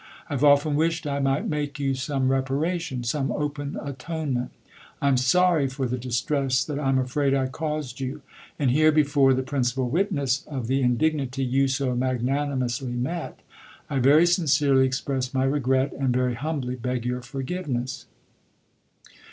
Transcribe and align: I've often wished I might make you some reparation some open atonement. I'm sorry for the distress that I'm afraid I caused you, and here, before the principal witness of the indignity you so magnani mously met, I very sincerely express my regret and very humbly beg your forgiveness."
I've 0.31 0.43
often 0.43 0.73
wished 0.75 1.05
I 1.05 1.19
might 1.19 1.47
make 1.47 1.77
you 1.79 1.93
some 1.93 2.29
reparation 2.31 3.03
some 3.03 3.31
open 3.31 3.77
atonement. 3.79 4.49
I'm 4.99 5.15
sorry 5.15 5.67
for 5.67 5.85
the 5.85 5.99
distress 5.99 6.63
that 6.63 6.79
I'm 6.79 6.97
afraid 6.97 7.35
I 7.35 7.45
caused 7.45 7.99
you, 7.99 8.23
and 8.57 8.71
here, 8.71 8.91
before 8.91 9.35
the 9.35 9.43
principal 9.43 9.87
witness 9.89 10.43
of 10.47 10.65
the 10.65 10.81
indignity 10.81 11.43
you 11.45 11.67
so 11.67 11.95
magnani 11.95 12.57
mously 12.57 12.97
met, 12.99 13.41
I 13.91 13.99
very 13.99 14.25
sincerely 14.25 14.87
express 14.87 15.35
my 15.35 15.43
regret 15.43 15.93
and 15.93 16.11
very 16.11 16.33
humbly 16.33 16.73
beg 16.77 17.05
your 17.05 17.21
forgiveness." 17.21 18.07